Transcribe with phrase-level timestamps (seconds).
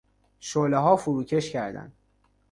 [0.39, 1.93] شعلهها فروکش کردند.